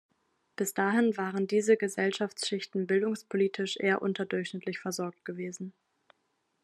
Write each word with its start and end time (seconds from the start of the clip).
Bis 0.55 0.73
dahin 0.73 1.15
waren 1.15 1.45
diese 1.45 1.77
Gesellschaftsschichten 1.77 2.87
bildungspolitisch 2.87 3.77
eher 3.77 4.01
unterdurchschnittlich 4.01 4.79
versorgt 4.79 5.23
gewesen. 5.25 5.73